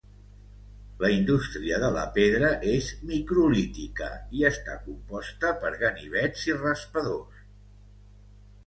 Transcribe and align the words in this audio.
La 1.01 1.09
indústria 1.15 1.77
de 1.83 1.91
la 1.97 2.05
pedra 2.15 2.49
és 2.71 2.87
microlítica 3.11 4.09
i 4.41 4.45
està 4.53 4.79
composta 4.89 5.53
per 5.63 5.75
ganivets 5.87 6.49
i 6.53 6.59
raspadors. 6.65 7.47